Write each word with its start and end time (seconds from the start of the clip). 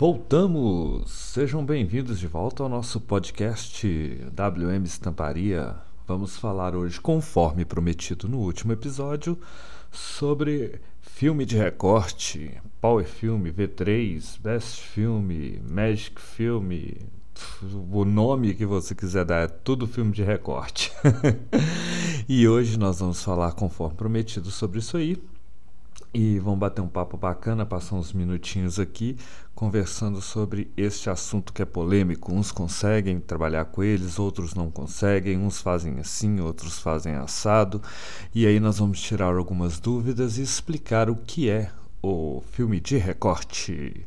Voltamos! 0.00 1.10
Sejam 1.10 1.62
bem-vindos 1.62 2.18
de 2.18 2.26
volta 2.26 2.62
ao 2.62 2.70
nosso 2.70 2.98
podcast 2.98 3.86
WM 4.34 4.82
Estamparia. 4.86 5.76
Vamos 6.08 6.38
falar 6.38 6.74
hoje, 6.74 6.98
conforme 6.98 7.66
prometido 7.66 8.26
no 8.26 8.38
último 8.38 8.72
episódio, 8.72 9.38
sobre 9.92 10.80
filme 11.02 11.44
de 11.44 11.54
recorte, 11.54 12.58
Power 12.80 13.04
Filme, 13.04 13.52
V3, 13.52 14.40
Best 14.40 14.80
Filme, 14.80 15.60
Magic 15.70 16.18
Filme, 16.18 16.96
o 17.92 18.02
nome 18.02 18.54
que 18.54 18.64
você 18.64 18.94
quiser 18.94 19.26
dar, 19.26 19.42
é 19.42 19.48
tudo 19.48 19.86
filme 19.86 20.12
de 20.12 20.22
recorte. 20.22 20.90
e 22.26 22.48
hoje 22.48 22.78
nós 22.78 23.00
vamos 23.00 23.22
falar, 23.22 23.52
conforme 23.52 23.96
prometido, 23.96 24.50
sobre 24.50 24.78
isso 24.78 24.96
aí. 24.96 25.22
E 26.12 26.40
vamos 26.40 26.58
bater 26.58 26.80
um 26.80 26.88
papo 26.88 27.16
bacana, 27.16 27.64
passar 27.64 27.94
uns 27.94 28.12
minutinhos 28.12 28.80
aqui 28.80 29.16
conversando 29.54 30.20
sobre 30.20 30.68
este 30.76 31.08
assunto 31.08 31.52
que 31.52 31.62
é 31.62 31.64
polêmico. 31.64 32.32
Uns 32.32 32.50
conseguem 32.50 33.20
trabalhar 33.20 33.66
com 33.66 33.80
eles, 33.80 34.18
outros 34.18 34.52
não 34.52 34.72
conseguem, 34.72 35.38
uns 35.38 35.60
fazem 35.60 36.00
assim, 36.00 36.40
outros 36.40 36.80
fazem 36.80 37.14
assado. 37.14 37.80
E 38.34 38.44
aí 38.44 38.58
nós 38.58 38.80
vamos 38.80 39.00
tirar 39.00 39.36
algumas 39.36 39.78
dúvidas 39.78 40.36
e 40.36 40.42
explicar 40.42 41.08
o 41.08 41.14
que 41.14 41.48
é 41.48 41.70
o 42.02 42.42
filme 42.50 42.80
de 42.80 42.96
recorte. 42.96 44.04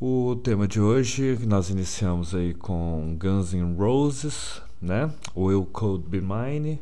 O 0.00 0.34
tema 0.42 0.66
de 0.66 0.80
hoje 0.80 1.38
nós 1.46 1.70
iniciamos 1.70 2.34
aí 2.34 2.52
com 2.52 3.16
Guns 3.16 3.52
N' 3.52 3.76
Roses, 3.76 4.60
né? 4.80 5.08
Will 5.36 5.66
Code 5.66 6.08
Be 6.08 6.20
Mine 6.20 6.80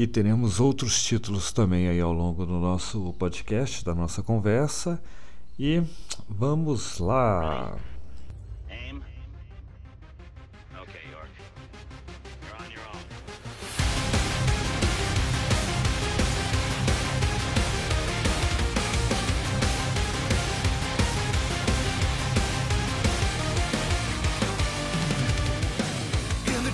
e 0.00 0.06
teremos 0.06 0.60
outros 0.60 1.02
títulos 1.02 1.52
também 1.52 1.86
aí 1.86 2.00
ao 2.00 2.10
longo 2.10 2.46
do 2.46 2.54
nosso 2.54 3.12
podcast, 3.18 3.84
da 3.84 3.94
nossa 3.94 4.22
conversa. 4.22 4.98
E 5.58 5.82
vamos 6.26 6.98
lá! 6.98 7.76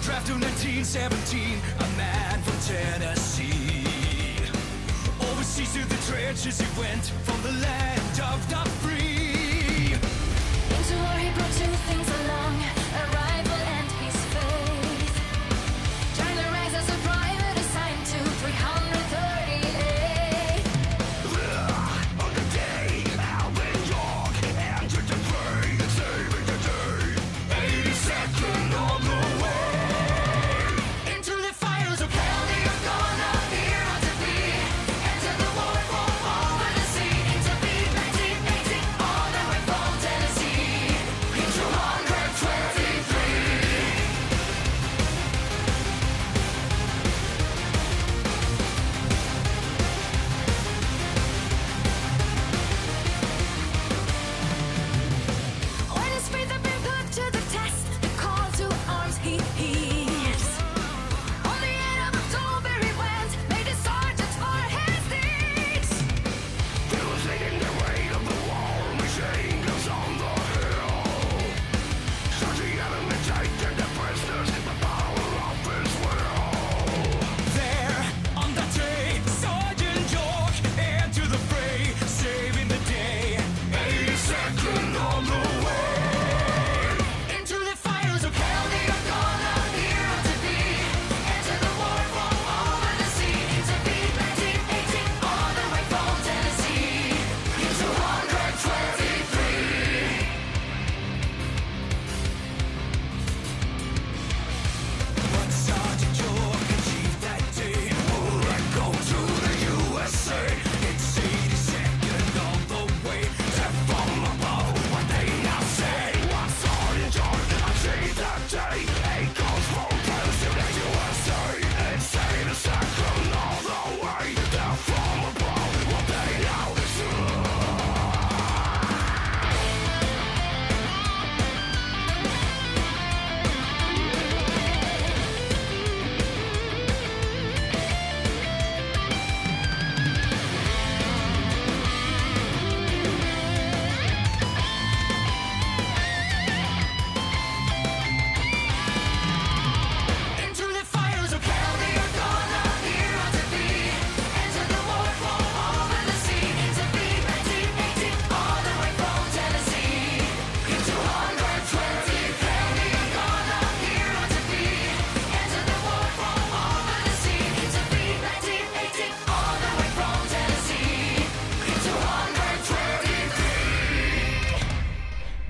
draft 0.07 0.31
of 0.31 0.39
1917, 0.39 1.59
a 1.81 1.87
man 1.97 2.41
from 2.43 2.55
Tennessee. 2.61 3.16
Overseas 5.59 5.73
to 5.73 5.89
the 5.89 6.13
trenches 6.13 6.61
he 6.61 6.79
went 6.79 7.03
from 7.25 7.41
the 7.41 7.53
land 7.63 8.21
of 8.21 8.47
the 8.51 8.71
free. 8.83 9.95
Into 9.95 10.97
war 11.03 11.17
he 11.17 11.31
brought 11.31 11.53
two 11.53 11.73
things 11.89 12.09
along. 12.21 12.76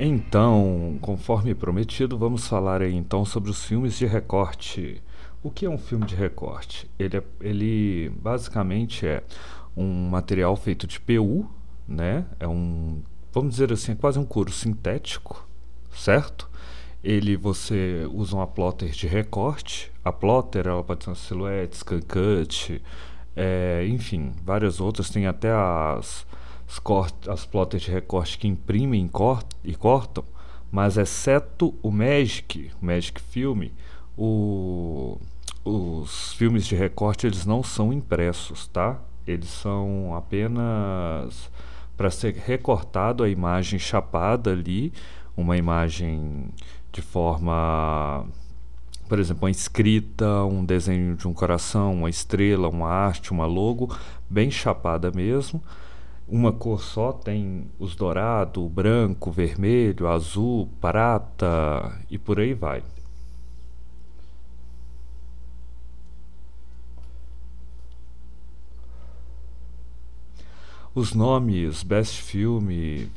Então, 0.08 0.98
conforme 1.00 1.52
prometido, 1.52 2.16
vamos 2.16 2.46
falar 2.46 2.80
aí 2.80 2.94
então 2.94 3.24
sobre 3.24 3.50
os 3.50 3.64
filmes 3.64 3.98
de 3.98 4.06
recorte. 4.06 5.02
O 5.42 5.50
que 5.50 5.66
é 5.66 5.68
um 5.68 5.76
filme 5.76 6.06
de 6.06 6.14
recorte? 6.14 6.88
Ele, 6.96 7.16
é, 7.16 7.22
ele 7.40 8.08
basicamente 8.10 9.04
é 9.04 9.24
um 9.76 10.08
material 10.08 10.54
feito 10.54 10.86
de 10.86 11.00
PU, 11.00 11.50
né? 11.88 12.24
É 12.38 12.46
um, 12.46 13.02
vamos 13.32 13.54
dizer 13.54 13.72
assim, 13.72 13.90
é 13.90 13.94
quase 13.96 14.16
um 14.16 14.24
couro 14.24 14.52
sintético, 14.52 15.44
certo? 15.92 16.48
Ele 17.02 17.36
você 17.36 18.08
usa 18.12 18.36
uma 18.36 18.46
plotter 18.46 18.90
de 18.90 19.08
recorte. 19.08 19.90
A 20.04 20.12
plotter 20.12 20.68
ela 20.68 20.84
pode 20.84 21.02
ser 21.02 21.10
uma 21.10 21.16
silhuete, 21.16 21.78
scan 21.78 22.00
cut, 22.00 22.80
é, 23.34 23.84
enfim, 23.88 24.34
várias 24.44 24.80
outras. 24.80 25.10
Tem 25.10 25.26
até 25.26 25.50
as 25.50 26.24
as, 26.68 26.78
cort 26.78 27.28
as 27.28 27.44
plotters 27.44 27.82
de 27.82 27.90
recorte 27.90 28.38
que 28.38 28.48
imprimem 28.48 29.10
e 29.64 29.74
cortam, 29.74 30.24
mas 30.70 30.96
exceto 30.96 31.74
o 31.82 31.90
Magic, 31.90 32.70
o 32.80 32.84
Magic 32.84 33.20
Film, 33.20 33.68
o, 34.16 35.18
os 35.64 36.32
filmes 36.34 36.66
de 36.66 36.74
recorte 36.74 37.26
eles 37.26 37.44
não 37.44 37.62
são 37.62 37.92
impressos, 37.92 38.66
tá? 38.68 39.00
Eles 39.26 39.48
são 39.48 40.14
apenas 40.14 41.50
para 41.96 42.10
ser 42.10 42.34
recortado 42.34 43.24
a 43.24 43.28
imagem 43.28 43.78
chapada 43.78 44.52
ali, 44.52 44.92
uma 45.36 45.56
imagem 45.56 46.48
de 46.92 47.02
forma, 47.02 48.26
por 49.08 49.18
exemplo, 49.18 49.44
uma 49.44 49.50
escrita, 49.50 50.44
um 50.44 50.64
desenho 50.64 51.16
de 51.16 51.26
um 51.26 51.32
coração, 51.32 51.94
uma 51.94 52.10
estrela, 52.10 52.68
uma 52.68 52.88
arte, 52.88 53.32
uma 53.32 53.46
logo, 53.46 53.94
bem 54.28 54.50
chapada 54.50 55.10
mesmo. 55.10 55.62
Uma 56.28 56.52
cor 56.52 56.82
só 56.82 57.12
tem 57.12 57.70
os 57.78 57.94
dourado, 57.94 58.68
branco, 58.68 59.30
vermelho, 59.30 60.08
azul, 60.08 60.68
prata 60.80 62.00
e 62.10 62.18
por 62.18 62.40
aí 62.40 62.52
vai. 62.52 62.82
Os 70.92 71.12
nomes 71.12 71.82
Best 71.82 72.22
Film, 72.22 72.68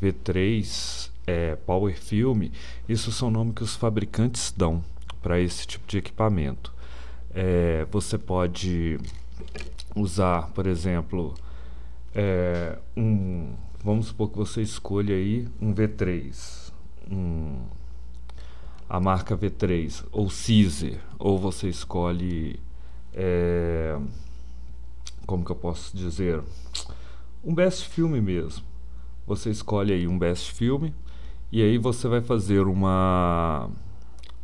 V3, 0.01 1.09
é, 1.25 1.55
Power 1.55 1.97
Film, 1.97 2.49
isso 2.87 3.11
são 3.11 3.31
nomes 3.31 3.55
que 3.55 3.63
os 3.63 3.75
fabricantes 3.75 4.53
dão 4.55 4.83
para 5.21 5.39
esse 5.39 5.65
tipo 5.65 5.87
de 5.87 5.97
equipamento. 5.97 6.73
É, 7.33 7.87
você 7.89 8.17
pode 8.17 8.99
usar, 9.95 10.49
por 10.49 10.67
exemplo, 10.67 11.33
é, 12.13 12.77
um, 12.97 13.53
vamos 13.83 14.07
supor 14.07 14.29
que 14.29 14.37
você 14.37 14.61
escolha 14.61 15.15
aí 15.15 15.47
um 15.61 15.73
V3, 15.73 16.71
um, 17.09 17.61
a 18.89 18.99
marca 18.99 19.37
V3 19.37 20.05
ou 20.11 20.27
Caesar, 20.27 20.99
ou 21.19 21.37
você 21.37 21.69
escolhe, 21.69 22.59
é, 23.13 23.97
como 25.25 25.45
que 25.45 25.51
eu 25.51 25.55
posso 25.55 25.95
dizer, 25.95 26.41
um 27.43 27.53
best 27.53 27.87
filme 27.87 28.19
mesmo. 28.19 28.65
Você 29.27 29.51
escolhe 29.51 29.93
aí 29.93 30.07
um 30.07 30.17
best 30.17 30.51
filme 30.53 30.93
e 31.51 31.61
aí 31.61 31.77
você 31.77 32.07
vai 32.07 32.21
fazer 32.21 32.61
uma, 32.61 33.69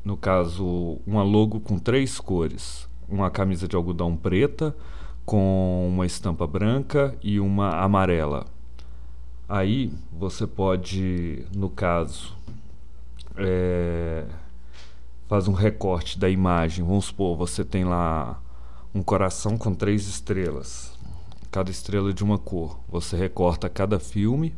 no 0.04 0.16
caso, 0.16 1.00
uma 1.06 1.24
logo 1.24 1.60
com 1.60 1.80
três 1.80 2.20
cores, 2.20 2.88
uma 3.10 3.32
camisa 3.32 3.68
de 3.68 3.76
algodão 3.76 4.16
preta 4.16 4.76
com 5.26 5.88
uma 5.90 6.06
estampa 6.06 6.46
branca 6.46 7.16
e 7.24 7.40
uma 7.40 7.82
amarela. 7.82 8.46
Aí 9.48 9.92
você 10.12 10.46
pode, 10.46 11.46
no 11.56 11.70
caso, 11.70 12.36
é, 13.38 14.26
faz 15.28 15.48
um 15.48 15.54
recorte 15.54 16.18
da 16.20 16.30
imagem. 16.30 16.86
Vamos 16.86 17.06
supor, 17.06 17.38
você 17.38 17.64
tem 17.64 17.84
lá 17.84 18.42
um 18.94 19.02
coração 19.02 19.58
com 19.58 19.74
três 19.74 20.08
estrelas 20.08 20.96
cada 21.56 21.72
estrela 21.72 22.14
de 22.14 22.22
uma 22.22 22.38
cor. 22.38 22.78
Você 22.90 23.16
recorta 23.16 23.70
cada 23.70 23.98
filme, 23.98 24.54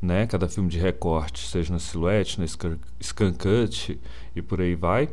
né? 0.00 0.26
Cada 0.26 0.48
filme 0.48 0.70
de 0.70 0.78
recorte, 0.78 1.46
seja 1.46 1.70
na 1.70 1.78
silhuete, 1.78 2.40
na 2.40 2.46
scan 2.46 3.34
cut 3.34 4.00
e 4.34 4.40
por 4.40 4.62
aí 4.62 4.74
vai. 4.74 5.10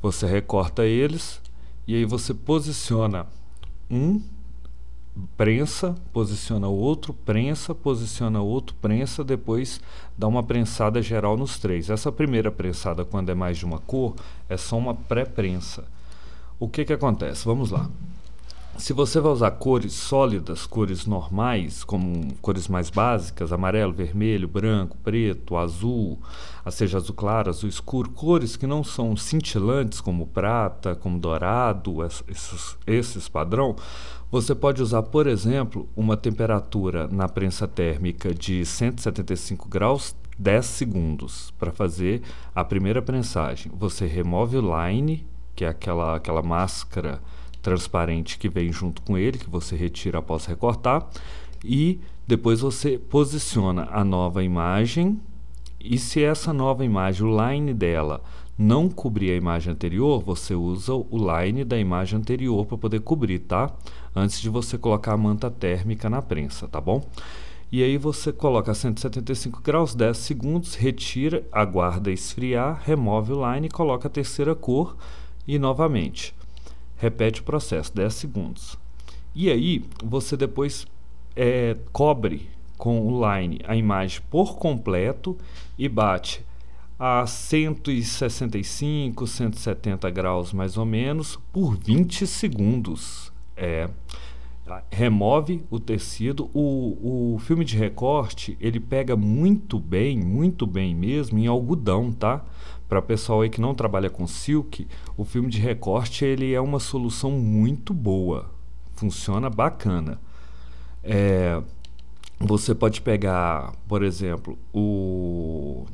Você 0.00 0.26
recorta 0.26 0.86
eles 0.86 1.38
e 1.86 1.94
aí 1.94 2.06
você 2.06 2.32
posiciona 2.32 3.26
um 3.94 4.20
prensa, 5.36 5.94
posiciona 6.12 6.66
outro, 6.66 7.14
prensa, 7.14 7.72
posiciona 7.72 8.40
outro, 8.40 8.74
prensa, 8.82 9.22
depois 9.22 9.80
dá 10.18 10.26
uma 10.26 10.42
prensada 10.42 11.00
geral 11.00 11.36
nos 11.36 11.58
três. 11.58 11.88
Essa 11.88 12.10
primeira 12.10 12.50
prensada, 12.50 13.04
quando 13.04 13.30
é 13.30 13.34
mais 13.34 13.56
de 13.56 13.64
uma 13.64 13.78
cor, 13.78 14.16
é 14.48 14.56
só 14.56 14.76
uma 14.76 14.94
pré-prensa. 14.94 15.84
O 16.58 16.68
que 16.68 16.84
que 16.84 16.92
acontece? 16.92 17.44
Vamos 17.44 17.70
lá. 17.70 17.88
Se 18.76 18.92
você 18.92 19.20
vai 19.20 19.30
usar 19.30 19.52
cores 19.52 19.92
sólidas, 19.92 20.66
cores 20.66 21.06
normais, 21.06 21.84
como 21.84 22.34
cores 22.42 22.66
mais 22.66 22.90
básicas, 22.90 23.52
amarelo, 23.52 23.92
vermelho, 23.92 24.48
branco, 24.48 24.96
preto, 25.02 25.56
azul, 25.56 26.18
seja 26.70 26.98
azul 26.98 27.14
claro, 27.14 27.50
azul 27.50 27.68
escuro, 27.68 28.10
cores 28.10 28.56
que 28.56 28.66
não 28.66 28.82
são 28.82 29.16
cintilantes, 29.16 30.00
como 30.00 30.26
prata, 30.26 30.96
como 30.96 31.20
dourado, 31.20 32.04
esses, 32.04 32.76
esses 32.84 33.28
padrão, 33.28 33.76
você 34.30 34.54
pode 34.54 34.82
usar, 34.82 35.04
por 35.04 35.28
exemplo, 35.28 35.88
uma 35.96 36.16
temperatura 36.16 37.06
na 37.06 37.28
prensa 37.28 37.68
térmica 37.68 38.34
de 38.34 38.66
175 38.66 39.68
graus 39.68 40.16
10 40.36 40.66
segundos 40.66 41.54
para 41.58 41.70
fazer 41.70 42.22
a 42.52 42.64
primeira 42.64 43.00
prensagem. 43.00 43.70
Você 43.76 44.04
remove 44.04 44.56
o 44.56 44.76
line, 44.76 45.24
que 45.54 45.64
é 45.64 45.68
aquela, 45.68 46.16
aquela 46.16 46.42
máscara 46.42 47.22
transparente 47.64 48.38
que 48.38 48.48
vem 48.48 48.70
junto 48.70 49.00
com 49.02 49.16
ele, 49.16 49.38
que 49.38 49.48
você 49.48 49.74
retira 49.74 50.18
após 50.18 50.44
recortar, 50.44 51.08
e 51.64 51.98
depois 52.26 52.60
você 52.60 52.98
posiciona 52.98 53.88
a 53.90 54.04
nova 54.04 54.44
imagem. 54.44 55.18
E 55.80 55.98
se 55.98 56.22
essa 56.22 56.52
nova 56.52 56.84
imagem, 56.84 57.26
o 57.26 57.50
line 57.50 57.72
dela, 57.72 58.22
não 58.56 58.88
cobrir 58.88 59.32
a 59.32 59.36
imagem 59.36 59.72
anterior, 59.72 60.22
você 60.22 60.54
usa 60.54 60.94
o 60.94 61.08
line 61.12 61.64
da 61.64 61.78
imagem 61.78 62.18
anterior 62.18 62.66
para 62.66 62.78
poder 62.78 63.00
cobrir, 63.00 63.40
tá? 63.40 63.70
Antes 64.14 64.40
de 64.40 64.48
você 64.48 64.78
colocar 64.78 65.14
a 65.14 65.16
manta 65.16 65.50
térmica 65.50 66.08
na 66.08 66.22
prensa, 66.22 66.68
tá 66.68 66.80
bom? 66.80 67.02
E 67.72 67.82
aí 67.82 67.98
você 67.98 68.32
coloca 68.32 68.70
a 68.70 68.74
175 68.74 69.60
graus, 69.62 69.94
10 69.94 70.16
segundos, 70.16 70.74
retira, 70.74 71.44
aguarda 71.50 72.12
esfriar, 72.12 72.80
remove 72.84 73.32
o 73.32 73.52
line, 73.52 73.68
coloca 73.68 74.06
a 74.06 74.10
terceira 74.10 74.54
cor 74.54 74.96
e 75.48 75.58
novamente. 75.58 76.34
Repete 76.96 77.40
o 77.40 77.44
processo, 77.44 77.94
10 77.94 78.14
segundos. 78.14 78.78
E 79.34 79.50
aí, 79.50 79.84
você 80.02 80.36
depois 80.36 80.86
é, 81.34 81.76
cobre 81.92 82.48
com 82.76 83.06
o 83.06 83.20
line 83.20 83.60
a 83.66 83.76
imagem 83.76 84.20
por 84.30 84.56
completo 84.56 85.36
e 85.78 85.88
bate 85.88 86.44
a 86.98 87.24
165, 87.26 89.26
170 89.26 90.10
graus 90.10 90.52
mais 90.52 90.76
ou 90.76 90.84
menos 90.84 91.38
por 91.52 91.76
20 91.76 92.26
segundos. 92.26 93.32
É, 93.56 93.88
remove 94.90 95.64
o 95.70 95.78
tecido. 95.78 96.50
O, 96.54 97.34
o 97.34 97.38
filme 97.40 97.64
de 97.64 97.76
recorte 97.76 98.56
ele 98.60 98.80
pega 98.80 99.16
muito 99.16 99.78
bem, 99.78 100.18
muito 100.18 100.66
bem 100.66 100.94
mesmo 100.94 101.38
em 101.38 101.46
algodão, 101.46 102.12
tá? 102.12 102.44
Para 102.94 103.02
pessoal 103.02 103.40
aí 103.40 103.50
que 103.50 103.60
não 103.60 103.74
trabalha 103.74 104.08
com 104.08 104.24
silk, 104.24 104.86
o 105.16 105.24
filme 105.24 105.48
de 105.50 105.58
recorte 105.58 106.24
ele 106.24 106.54
é 106.54 106.60
uma 106.60 106.78
solução 106.78 107.32
muito 107.32 107.92
boa, 107.92 108.48
funciona 108.94 109.50
bacana. 109.50 110.20
É, 111.02 111.60
você 112.38 112.72
pode 112.72 113.00
pegar, 113.00 113.72
por 113.88 114.04
exemplo, 114.04 114.56
o 114.72 115.86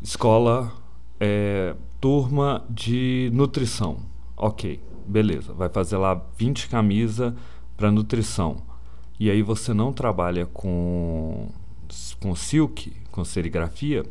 escola 0.00 0.72
é, 1.20 1.76
turma 2.00 2.64
de 2.70 3.30
nutrição, 3.34 3.98
ok, 4.38 4.80
beleza, 5.06 5.52
vai 5.52 5.68
fazer 5.68 5.98
lá 5.98 6.18
20 6.38 6.66
camisas 6.68 7.34
para 7.76 7.92
nutrição. 7.92 8.62
E 9.20 9.30
aí 9.30 9.42
você 9.42 9.74
não 9.74 9.92
trabalha 9.92 10.46
com 10.46 11.50
com 12.18 12.34
silk, 12.34 12.90
com 13.12 13.22
serigrafia, 13.22 14.04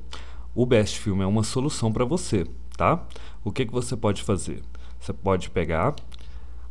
o 0.55 0.65
Best 0.65 0.99
Film 0.99 1.21
é 1.21 1.25
uma 1.27 1.43
solução 1.43 1.91
para 1.91 2.05
você, 2.05 2.47
tá? 2.77 3.05
O 3.43 3.51
que, 3.51 3.65
que 3.65 3.73
você 3.73 3.95
pode 3.97 4.23
fazer? 4.23 4.63
Você 4.99 5.11
pode 5.11 5.49
pegar 5.49 5.93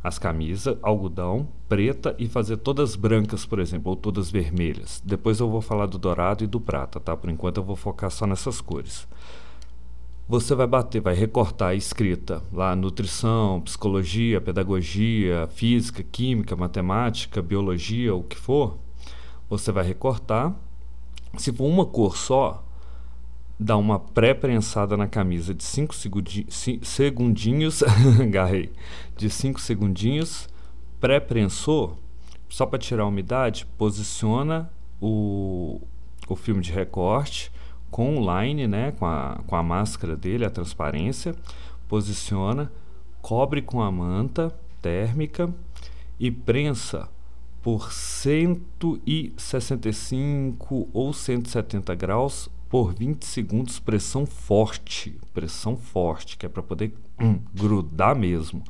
as 0.03 0.17
camisas, 0.17 0.77
algodão, 0.81 1.47
preta 1.69 2.15
e 2.17 2.27
fazer 2.27 2.57
todas 2.57 2.95
brancas, 2.95 3.45
por 3.45 3.59
exemplo, 3.59 3.91
ou 3.91 3.95
todas 3.95 4.31
vermelhas. 4.31 5.01
Depois 5.05 5.39
eu 5.39 5.49
vou 5.49 5.61
falar 5.61 5.85
do 5.85 5.99
dourado 5.99 6.43
e 6.43 6.47
do 6.47 6.59
prata, 6.59 6.99
tá? 6.99 7.15
Por 7.15 7.29
enquanto 7.29 7.57
eu 7.57 7.63
vou 7.63 7.75
focar 7.75 8.09
só 8.09 8.25
nessas 8.25 8.59
cores. 8.59 9.07
Você 10.27 10.55
vai 10.55 10.65
bater, 10.65 10.99
vai 10.99 11.13
recortar 11.13 11.69
a 11.69 11.75
escrita 11.75 12.41
lá 12.51 12.75
nutrição, 12.75 13.61
psicologia, 13.61 14.41
pedagogia, 14.41 15.47
física, 15.53 16.01
química, 16.01 16.55
matemática, 16.55 17.43
biologia, 17.43 18.15
o 18.15 18.23
que 18.23 18.35
for. 18.35 18.77
Você 19.47 19.71
vai 19.71 19.85
recortar. 19.85 20.51
Se 21.37 21.53
for 21.53 21.65
uma 21.65 21.85
cor 21.85 22.17
só, 22.17 22.64
dá 23.59 23.75
uma 23.77 23.99
pré-prensada 23.99 24.97
na 24.97 25.07
camisa 25.07 25.53
de 25.53 25.63
5 25.63 25.93
segundinhos, 26.83 27.83
agarrei, 28.21 28.73
de 29.15 29.29
5 29.29 29.61
segundinhos, 29.61 30.49
pré-prensou, 30.99 31.99
só 32.49 32.65
para 32.65 32.79
tirar 32.79 33.03
a 33.03 33.07
umidade, 33.07 33.67
posiciona 33.77 34.69
o, 35.01 35.79
o 36.27 36.35
filme 36.35 36.61
de 36.61 36.71
recorte 36.71 37.51
com 37.89 38.17
o 38.17 38.41
line, 38.41 38.67
né, 38.67 38.91
com 38.91 39.05
a, 39.05 39.39
com 39.47 39.55
a 39.55 39.63
máscara 39.63 40.15
dele, 40.15 40.45
a 40.45 40.49
transparência, 40.49 41.35
posiciona, 41.87 42.71
cobre 43.21 43.61
com 43.61 43.81
a 43.81 43.91
manta 43.91 44.53
térmica 44.81 45.49
e 46.19 46.29
prensa 46.29 47.07
por 47.61 47.91
165 47.91 50.89
ou 50.93 51.13
170 51.13 51.95
graus 51.95 52.49
por 52.75 52.93
20 52.93 53.23
segundos, 53.23 53.79
pressão 53.79 54.25
forte, 54.25 55.17
pressão 55.33 55.77
forte, 55.77 56.37
que 56.37 56.45
é 56.45 56.49
para 56.49 56.61
poder 56.61 56.93
hum, 57.17 57.39
grudar 57.53 58.13
mesmo. 58.13 58.61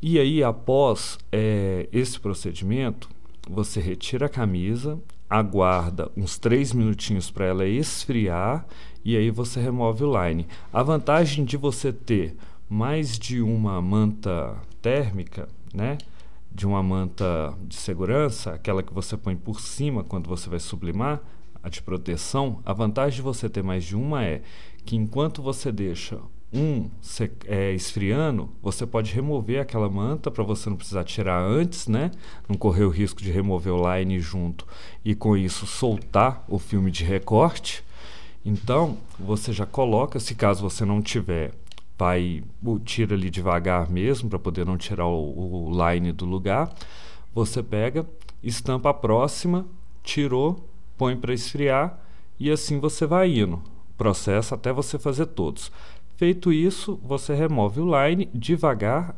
E 0.00 0.16
aí, 0.16 0.44
após 0.44 1.18
é, 1.32 1.88
esse 1.92 2.20
procedimento, 2.20 3.08
você 3.50 3.80
retira 3.80 4.26
a 4.26 4.28
camisa 4.28 4.96
aguarda 5.28 6.08
uns 6.16 6.38
3 6.38 6.72
minutinhos 6.72 7.28
para 7.28 7.46
ela 7.46 7.66
esfriar 7.66 8.64
e 9.04 9.16
aí 9.16 9.28
você 9.32 9.60
remove 9.60 10.04
o 10.04 10.24
line. 10.24 10.46
A 10.72 10.84
vantagem 10.84 11.44
de 11.44 11.56
você 11.56 11.92
ter 11.92 12.36
mais 12.70 13.18
de 13.18 13.42
uma 13.42 13.82
manta 13.82 14.54
térmica, 14.80 15.48
né? 15.74 15.98
De 16.52 16.64
uma 16.64 16.80
manta 16.80 17.52
de 17.66 17.74
segurança, 17.74 18.52
aquela 18.52 18.84
que 18.84 18.94
você 18.94 19.16
põe 19.16 19.34
por 19.34 19.60
cima 19.60 20.04
quando 20.04 20.28
você 20.28 20.48
vai 20.48 20.60
sublimar, 20.60 21.20
a 21.66 21.68
de 21.68 21.82
proteção, 21.82 22.60
a 22.64 22.72
vantagem 22.72 23.16
de 23.16 23.22
você 23.22 23.48
ter 23.48 23.60
mais 23.60 23.82
de 23.82 23.96
uma 23.96 24.24
é 24.24 24.40
que 24.84 24.94
enquanto 24.94 25.42
você 25.42 25.72
deixa 25.72 26.16
um 26.52 26.88
é, 27.44 27.72
esfriando, 27.72 28.48
você 28.62 28.86
pode 28.86 29.12
remover 29.12 29.60
aquela 29.60 29.90
manta 29.90 30.30
para 30.30 30.44
você 30.44 30.70
não 30.70 30.76
precisar 30.76 31.02
tirar 31.02 31.42
antes, 31.42 31.88
né? 31.88 32.12
Não 32.48 32.56
correr 32.56 32.84
o 32.84 32.88
risco 32.88 33.20
de 33.20 33.32
remover 33.32 33.72
o 33.72 33.96
line 33.96 34.20
junto 34.20 34.64
e 35.04 35.12
com 35.12 35.36
isso 35.36 35.66
soltar 35.66 36.44
o 36.48 36.56
filme 36.56 36.88
de 36.88 37.02
recorte. 37.02 37.82
Então, 38.44 38.96
você 39.18 39.52
já 39.52 39.66
coloca, 39.66 40.20
se 40.20 40.36
caso 40.36 40.62
você 40.62 40.84
não 40.84 41.02
tiver, 41.02 41.52
vai 41.98 42.44
tira 42.84 43.16
ali 43.16 43.28
devagar 43.28 43.90
mesmo 43.90 44.30
para 44.30 44.38
poder 44.38 44.64
não 44.64 44.78
tirar 44.78 45.06
o, 45.08 45.68
o 45.68 45.90
line 45.90 46.12
do 46.12 46.26
lugar. 46.26 46.72
Você 47.34 47.60
pega, 47.60 48.06
estampa 48.40 48.90
a 48.90 48.94
próxima, 48.94 49.66
tirou, 50.04 50.64
põe 50.96 51.16
para 51.16 51.34
esfriar 51.34 51.98
e 52.38 52.50
assim 52.50 52.78
você 52.78 53.06
vai 53.06 53.38
indo. 53.38 53.62
Processo 53.96 54.54
até 54.54 54.72
você 54.72 54.98
fazer 54.98 55.26
todos. 55.26 55.72
Feito 56.16 56.52
isso, 56.52 56.98
você 57.02 57.34
remove 57.34 57.80
o 57.80 57.90
line 57.90 58.28
devagar, 58.32 59.14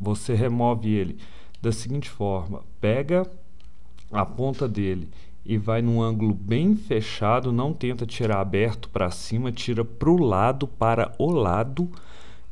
você 0.00 0.34
remove 0.34 0.90
ele 0.90 1.18
da 1.60 1.72
seguinte 1.72 2.08
forma: 2.08 2.62
pega 2.80 3.30
a 4.10 4.24
ponta 4.24 4.66
dele 4.66 5.08
e 5.44 5.56
vai 5.56 5.82
num 5.82 6.02
ângulo 6.02 6.34
bem 6.34 6.76
fechado, 6.76 7.52
não 7.52 7.72
tenta 7.72 8.06
tirar 8.06 8.40
aberto 8.40 8.88
para 8.88 9.10
cima, 9.10 9.52
tira 9.52 9.84
para 9.84 10.10
o 10.10 10.18
lado, 10.18 10.66
para 10.66 11.14
o 11.18 11.30
lado, 11.30 11.90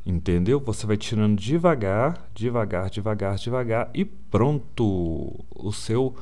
entendeu? 0.05 0.59
Você 0.61 0.87
vai 0.87 0.97
tirando 0.97 1.39
devagar, 1.39 2.29
devagar, 2.35 2.91
devagar, 2.91 3.37
devagar 3.37 3.91
e 3.95 4.05
pronto. 4.05 5.45
O 5.55 5.73
seu 5.73 6.15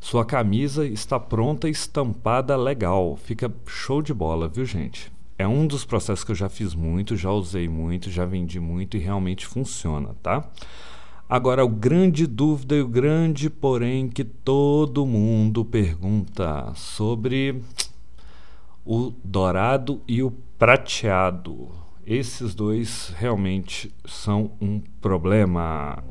sua 0.00 0.24
camisa 0.24 0.86
está 0.86 1.18
pronta, 1.18 1.68
estampada, 1.68 2.56
legal. 2.56 3.16
Fica 3.16 3.52
show 3.66 4.00
de 4.00 4.14
bola, 4.14 4.48
viu, 4.48 4.64
gente? 4.64 5.10
é 5.38 5.46
um 5.46 5.66
dos 5.66 5.84
processos 5.84 6.24
que 6.24 6.30
eu 6.30 6.36
já 6.36 6.48
fiz 6.48 6.74
muito, 6.74 7.16
já 7.16 7.30
usei 7.30 7.68
muito, 7.68 8.10
já 8.10 8.24
vendi 8.24 8.58
muito 8.58 8.96
e 8.96 9.00
realmente 9.00 9.46
funciona, 9.46 10.14
tá? 10.22 10.48
Agora, 11.28 11.64
o 11.64 11.68
grande 11.68 12.26
dúvida 12.26 12.76
e 12.76 12.80
o 12.80 12.88
grande 12.88 13.50
porém 13.50 14.08
que 14.08 14.24
todo 14.24 15.04
mundo 15.04 15.64
pergunta 15.64 16.72
sobre 16.74 17.60
o 18.84 19.12
dourado 19.24 20.00
e 20.06 20.22
o 20.22 20.30
prateado. 20.56 21.68
Esses 22.06 22.54
dois 22.54 23.12
realmente 23.16 23.92
são 24.04 24.52
um 24.60 24.80
problema. 25.00 26.02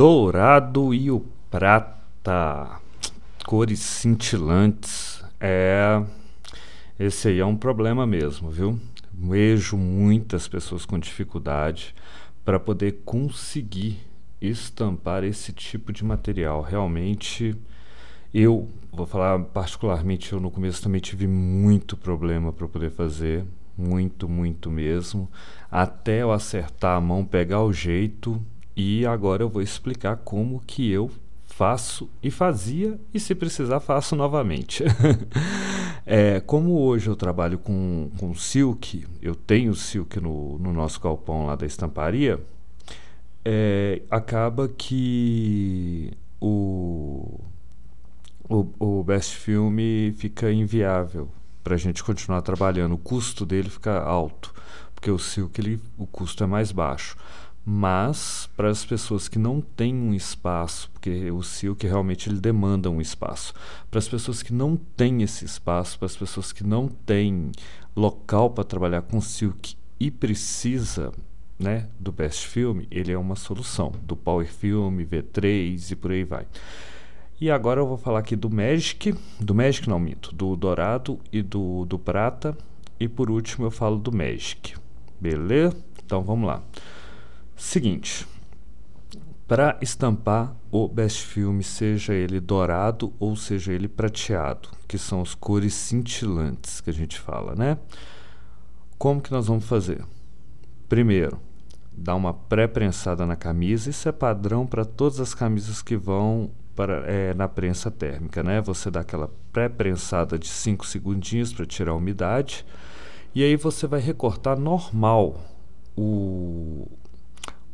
Dourado 0.00 0.94
e 0.94 1.10
o 1.10 1.20
prata, 1.50 2.80
cores 3.44 3.80
cintilantes. 3.80 5.22
É, 5.38 6.02
esse 6.98 7.28
aí 7.28 7.38
é 7.38 7.44
um 7.44 7.54
problema 7.54 8.06
mesmo, 8.06 8.48
viu? 8.48 8.80
Vejo 9.12 9.76
muitas 9.76 10.48
pessoas 10.48 10.86
com 10.86 10.98
dificuldade 10.98 11.94
para 12.46 12.58
poder 12.58 13.02
conseguir 13.04 13.98
estampar 14.40 15.22
esse 15.22 15.52
tipo 15.52 15.92
de 15.92 16.02
material. 16.02 16.62
Realmente, 16.62 17.54
eu 18.32 18.70
vou 18.90 19.04
falar 19.04 19.38
particularmente, 19.38 20.32
eu 20.32 20.40
no 20.40 20.50
começo 20.50 20.82
também 20.82 21.02
tive 21.02 21.26
muito 21.26 21.94
problema 21.94 22.54
para 22.54 22.66
poder 22.66 22.90
fazer, 22.90 23.44
muito, 23.76 24.26
muito 24.30 24.70
mesmo, 24.70 25.30
até 25.70 26.22
eu 26.22 26.32
acertar 26.32 26.96
a 26.96 27.00
mão, 27.02 27.22
pegar 27.22 27.62
o 27.62 27.70
jeito 27.70 28.42
e 28.76 29.04
agora 29.06 29.42
eu 29.42 29.48
vou 29.48 29.62
explicar 29.62 30.16
como 30.16 30.62
que 30.66 30.90
eu 30.90 31.10
faço 31.60 32.08
e 32.22 32.30
fazia 32.30 32.98
e 33.12 33.20
se 33.20 33.34
precisar 33.34 33.80
faço 33.80 34.16
novamente. 34.16 34.82
é, 36.06 36.40
como 36.40 36.78
hoje 36.78 37.08
eu 37.08 37.16
trabalho 37.16 37.58
com, 37.58 38.10
com 38.16 38.34
silk, 38.34 39.06
eu 39.20 39.34
tenho 39.34 39.74
silk 39.74 40.18
no, 40.20 40.58
no 40.58 40.72
nosso 40.72 41.00
galpão 41.00 41.46
lá 41.46 41.56
da 41.56 41.66
estamparia, 41.66 42.40
é, 43.44 44.00
acaba 44.10 44.68
que 44.68 46.12
o, 46.40 47.40
o, 48.48 48.66
o 48.78 49.04
Best 49.04 49.36
Film 49.36 49.76
fica 50.14 50.50
inviável 50.50 51.28
para 51.62 51.74
a 51.74 51.78
gente 51.78 52.02
continuar 52.02 52.40
trabalhando. 52.42 52.94
O 52.94 52.98
custo 52.98 53.44
dele 53.44 53.68
fica 53.68 54.00
alto, 54.00 54.54
porque 54.94 55.10
o 55.10 55.18
silk 55.18 55.60
ele, 55.60 55.78
o 55.98 56.06
custo 56.06 56.42
é 56.42 56.46
mais 56.46 56.72
baixo 56.72 57.16
mas 57.64 58.48
para 58.56 58.70
as 58.70 58.84
pessoas 58.84 59.28
que 59.28 59.38
não 59.38 59.60
têm 59.60 59.94
um 59.94 60.14
espaço, 60.14 60.90
porque 60.92 61.30
o 61.30 61.42
Silk 61.42 61.86
realmente 61.86 62.28
ele 62.28 62.40
demanda 62.40 62.90
um 62.90 63.00
espaço, 63.00 63.54
para 63.90 63.98
as 63.98 64.08
pessoas 64.08 64.42
que 64.42 64.52
não 64.52 64.76
têm 64.76 65.22
esse 65.22 65.44
espaço, 65.44 65.98
para 65.98 66.06
as 66.06 66.16
pessoas 66.16 66.52
que 66.52 66.64
não 66.64 66.88
têm 66.88 67.52
local 67.94 68.50
para 68.50 68.64
trabalhar 68.64 69.02
com 69.02 69.20
Silk 69.20 69.74
e 69.98 70.10
precisa 70.10 71.12
né, 71.58 71.88
do 71.98 72.10
Best 72.10 72.48
Film, 72.48 72.82
ele 72.90 73.12
é 73.12 73.18
uma 73.18 73.36
solução, 73.36 73.92
do 74.02 74.16
Power 74.16 74.50
Film, 74.50 74.96
V3 75.00 75.92
e 75.92 75.96
por 75.96 76.10
aí 76.10 76.24
vai. 76.24 76.46
E 77.38 77.50
agora 77.50 77.80
eu 77.80 77.86
vou 77.86 77.98
falar 77.98 78.20
aqui 78.20 78.34
do 78.34 78.50
Magic, 78.50 79.14
do 79.38 79.54
Magic 79.54 79.88
não 79.88 79.98
minto, 79.98 80.34
do 80.34 80.56
Dourado 80.56 81.18
e 81.30 81.42
do, 81.42 81.84
do 81.84 81.98
Prata, 81.98 82.56
e 82.98 83.08
por 83.08 83.30
último 83.30 83.66
eu 83.66 83.70
falo 83.70 83.98
do 83.98 84.10
Magic, 84.10 84.74
beleza? 85.20 85.76
Então 86.04 86.22
vamos 86.22 86.46
lá. 86.46 86.62
Seguinte, 87.60 88.26
para 89.46 89.78
estampar 89.82 90.56
o 90.72 90.88
best 90.88 91.24
film, 91.26 91.60
seja 91.60 92.14
ele 92.14 92.40
dourado 92.40 93.12
ou 93.20 93.36
seja 93.36 93.70
ele 93.72 93.86
prateado, 93.86 94.70
que 94.88 94.96
são 94.96 95.20
as 95.20 95.34
cores 95.34 95.74
cintilantes 95.74 96.80
que 96.80 96.88
a 96.88 96.92
gente 96.92 97.20
fala, 97.20 97.54
né? 97.54 97.76
Como 98.98 99.20
que 99.20 99.30
nós 99.30 99.46
vamos 99.46 99.66
fazer? 99.66 100.02
Primeiro, 100.88 101.38
dar 101.92 102.16
uma 102.16 102.32
pré-prensada 102.32 103.26
na 103.26 103.36
camisa, 103.36 103.90
isso 103.90 104.08
é 104.08 104.12
padrão 104.12 104.66
para 104.66 104.84
todas 104.84 105.20
as 105.20 105.34
camisas 105.34 105.82
que 105.82 105.96
vão 105.98 106.50
para, 106.74 107.04
é, 107.06 107.34
na 107.34 107.46
prensa 107.46 107.90
térmica, 107.90 108.42
né? 108.42 108.60
Você 108.62 108.90
dá 108.90 109.00
aquela 109.00 109.30
pré-prensada 109.52 110.38
de 110.38 110.48
5 110.48 110.86
segundinhos 110.86 111.52
para 111.52 111.66
tirar 111.66 111.92
a 111.92 111.96
umidade, 111.96 112.64
e 113.34 113.44
aí 113.44 113.54
você 113.54 113.86
vai 113.86 114.00
recortar 114.00 114.58
normal 114.58 115.38
o, 115.94 116.88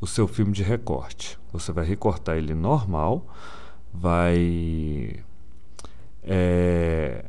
o 0.00 0.06
seu 0.06 0.26
filme 0.26 0.52
de 0.52 0.62
recorte. 0.62 1.38
Você 1.52 1.72
vai 1.72 1.85
recortar 1.85 2.37
ele 2.37 2.54
normal, 2.54 3.26
vai 3.92 5.24
é, 6.22 7.24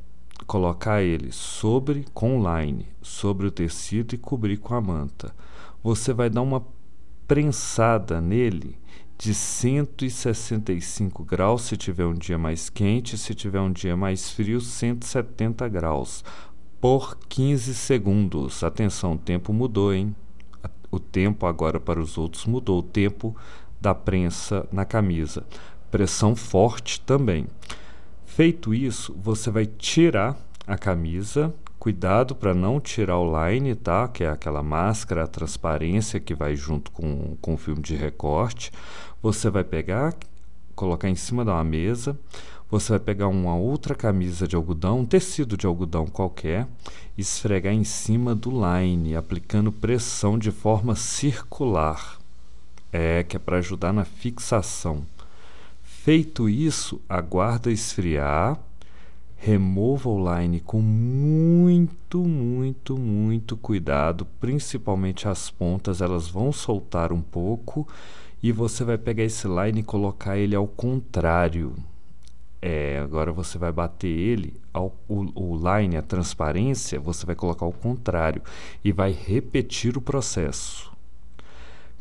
colocar 0.45 1.01
ele 1.01 1.31
sobre 1.31 2.05
com 2.13 2.41
line 2.41 2.87
sobre 3.01 3.47
o 3.47 3.51
tecido 3.51 4.13
e 4.13 4.17
cobrir 4.17 4.57
com 4.57 4.75
a 4.75 4.81
manta. 4.81 5.33
Você 5.83 6.13
vai 6.13 6.29
dar 6.29 6.41
uma 6.41 6.65
prensada 7.27 8.19
nele 8.21 8.77
de 9.17 9.33
165 9.33 11.23
graus 11.23 11.63
se 11.63 11.75
tiver 11.75 12.05
um 12.05 12.13
dia 12.13 12.37
mais 12.37 12.69
quente, 12.69 13.17
se 13.17 13.33
tiver 13.33 13.59
um 13.59 13.71
dia 13.71 13.97
mais 13.97 14.29
frio, 14.29 14.61
170 14.61 15.67
graus 15.69 16.23
por 16.79 17.17
15 17.27 17.73
segundos. 17.73 18.63
Atenção, 18.63 19.13
o 19.13 19.17
tempo 19.17 19.51
mudou, 19.51 19.93
hein? 19.93 20.15
O 20.91 20.99
tempo 20.99 21.45
agora 21.45 21.79
para 21.79 21.99
os 21.99 22.17
outros 22.17 22.45
mudou, 22.45 22.79
o 22.79 22.83
tempo 22.83 23.35
da 23.79 23.93
prensa 23.93 24.67
na 24.71 24.85
camisa. 24.85 25.43
Pressão 25.91 26.35
forte 26.35 26.99
também. 27.01 27.47
Feito 28.25 28.73
isso, 28.73 29.15
você 29.21 29.49
vai 29.49 29.65
tirar 29.65 30.35
a 30.65 30.77
camisa. 30.77 31.53
Cuidado 31.79 32.35
para 32.35 32.53
não 32.53 32.79
tirar 32.79 33.17
o 33.19 33.47
line, 33.47 33.75
tá? 33.75 34.07
Que 34.07 34.23
é 34.23 34.29
aquela 34.29 34.61
máscara, 34.63 35.23
a 35.23 35.27
transparência 35.27 36.19
que 36.19 36.35
vai 36.35 36.55
junto 36.55 36.91
com, 36.91 37.37
com 37.39 37.53
o 37.53 37.57
filme 37.57 37.81
de 37.81 37.95
recorte. 37.95 38.71
Você 39.21 39.49
vai 39.49 39.63
pegar, 39.63 40.13
colocar 40.75 41.07
em 41.07 41.15
cima 41.15 41.45
de 41.45 41.51
uma 41.51 41.63
mesa 41.63 42.17
você 42.69 42.89
vai 42.89 42.99
pegar 42.99 43.29
uma 43.29 43.55
outra 43.55 43.95
camisa 43.95 44.45
de 44.45 44.55
algodão, 44.55 44.99
um 44.99 45.05
tecido 45.05 45.55
de 45.55 45.65
algodão 45.65 46.05
qualquer, 46.05 46.67
esfregar 47.17 47.73
em 47.73 47.85
cima 47.85 48.35
do 48.35 48.51
line, 48.51 49.15
aplicando 49.15 49.71
pressão 49.71 50.37
de 50.37 50.51
forma 50.51 50.93
circular. 50.93 52.19
É 52.91 53.23
que 53.23 53.37
é 53.37 53.39
para 53.39 53.57
ajudar 53.57 53.93
na 53.93 54.03
fixação. 54.03 55.03
Feito 55.81 56.49
isso, 56.49 56.99
aguarda 57.07 57.71
esfriar, 57.71 58.59
remova 59.37 60.09
o 60.09 60.35
line 60.35 60.59
com 60.59 60.81
muito, 60.81 62.19
muito, 62.19 62.97
muito 62.97 63.55
cuidado, 63.55 64.25
principalmente 64.41 65.27
as 65.27 65.49
pontas, 65.49 66.01
elas 66.01 66.27
vão 66.27 66.51
soltar 66.51 67.13
um 67.13 67.21
pouco 67.21 67.87
e 68.43 68.51
você 68.51 68.83
vai 68.83 68.97
pegar 68.97 69.23
esse 69.23 69.47
line 69.47 69.79
e 69.79 69.83
colocar 69.83 70.37
ele 70.37 70.55
ao 70.55 70.67
contrário 70.67 71.73
é, 72.61 72.99
agora 72.99 73.31
você 73.31 73.57
vai 73.57 73.71
bater 73.71 74.07
ele, 74.07 74.59
ao, 74.73 74.95
o, 75.07 75.53
o 75.53 75.57
line, 75.57 75.95
a 75.95 76.01
transparência, 76.01 76.99
você 76.99 77.25
vai 77.25 77.35
colocar 77.35 77.65
o 77.65 77.71
contrário 77.71 78.41
e 78.83 78.91
vai 78.91 79.11
repetir 79.11 79.97
o 79.97 80.01
processo. 80.01 80.91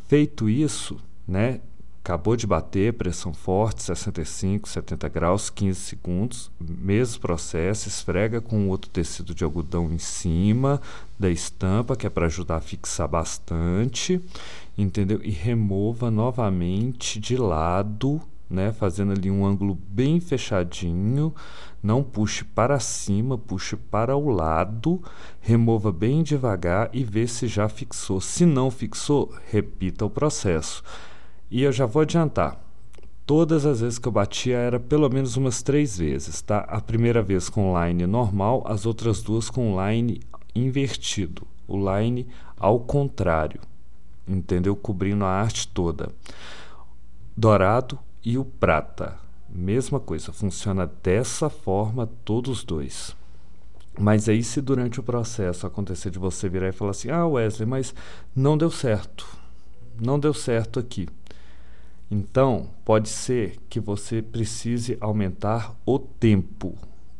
Feito 0.08 0.48
isso, 0.48 0.96
né? 1.26 1.60
Acabou 2.02 2.36
de 2.36 2.46
bater, 2.46 2.92
pressão 2.92 3.34
forte, 3.34 3.82
65, 3.82 4.68
70 4.68 5.08
graus, 5.08 5.50
15 5.50 5.80
segundos. 5.80 6.52
Mesmo 6.60 7.20
processo, 7.20 7.88
esfrega 7.88 8.40
com 8.40 8.68
outro 8.68 8.88
tecido 8.88 9.34
de 9.34 9.42
algodão 9.42 9.92
em 9.92 9.98
cima 9.98 10.80
da 11.18 11.28
estampa, 11.28 11.96
que 11.96 12.06
é 12.06 12.10
para 12.10 12.26
ajudar 12.26 12.58
a 12.58 12.60
fixar 12.60 13.08
bastante, 13.08 14.22
entendeu? 14.78 15.20
E 15.20 15.30
remova 15.30 16.08
novamente 16.08 17.18
de 17.18 17.36
lado 17.36 18.22
né, 18.48 18.72
fazendo 18.72 19.12
ali 19.12 19.30
um 19.30 19.44
ângulo 19.44 19.76
bem 19.88 20.20
fechadinho, 20.20 21.34
não 21.82 22.02
puxe 22.02 22.44
para 22.44 22.78
cima, 22.78 23.36
puxe 23.36 23.76
para 23.76 24.16
o 24.16 24.28
lado, 24.28 25.02
remova 25.40 25.92
bem 25.92 26.22
devagar 26.22 26.88
e 26.92 27.04
vê 27.04 27.26
se 27.26 27.46
já 27.46 27.68
fixou. 27.68 28.20
Se 28.20 28.46
não 28.46 28.70
fixou, 28.70 29.32
repita 29.50 30.04
o 30.04 30.10
processo. 30.10 30.82
E 31.50 31.62
eu 31.62 31.72
já 31.72 31.86
vou 31.86 32.02
adiantar. 32.02 32.60
Todas 33.24 33.66
as 33.66 33.80
vezes 33.80 33.98
que 33.98 34.06
eu 34.06 34.12
batia 34.12 34.56
era 34.56 34.78
pelo 34.78 35.08
menos 35.08 35.36
umas 35.36 35.60
três 35.60 35.98
vezes, 35.98 36.40
tá? 36.40 36.60
A 36.68 36.80
primeira 36.80 37.22
vez 37.22 37.48
com 37.48 37.74
line 37.76 38.06
normal, 38.06 38.62
as 38.66 38.86
outras 38.86 39.20
duas 39.20 39.50
com 39.50 39.76
line 39.84 40.20
invertido, 40.54 41.44
o 41.66 41.76
line 41.76 42.28
ao 42.56 42.78
contrário, 42.78 43.60
entendeu? 44.28 44.76
Cobrindo 44.76 45.24
a 45.24 45.28
arte 45.28 45.66
toda. 45.66 46.08
Dourado, 47.36 47.98
e 48.26 48.36
o 48.36 48.44
prata. 48.44 49.16
Mesma 49.48 50.00
coisa, 50.00 50.32
funciona 50.32 50.90
dessa 51.00 51.48
forma 51.48 52.10
todos 52.24 52.64
dois. 52.64 53.14
Mas 53.96 54.28
aí, 54.28 54.42
se 54.42 54.60
durante 54.60 54.98
o 54.98 55.02
processo 55.02 55.64
acontecer 55.64 56.10
de 56.10 56.18
você 56.18 56.48
virar 56.48 56.68
e 56.68 56.72
falar 56.72 56.90
assim: 56.90 57.08
Ah, 57.08 57.24
Wesley, 57.24 57.66
mas 57.66 57.94
não 58.34 58.58
deu 58.58 58.68
certo. 58.68 59.24
Não 59.98 60.18
deu 60.18 60.34
certo 60.34 60.80
aqui. 60.80 61.08
Então, 62.10 62.68
pode 62.84 63.08
ser 63.08 63.58
que 63.70 63.78
você 63.78 64.20
precise 64.20 64.98
aumentar 65.00 65.74
o 65.86 65.96
tempo. 65.96 66.76